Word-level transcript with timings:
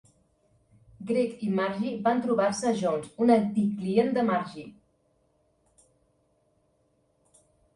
Gregg 1.09 1.43
i 1.47 1.49
Margy 1.59 1.91
van 2.07 2.23
trobar-se 2.23 2.67
a 2.71 2.73
Jones, 2.79 3.11
un 3.25 3.33
antic 3.35 3.75
client 3.83 4.09
de 4.19 4.27
Margy. 4.31 4.67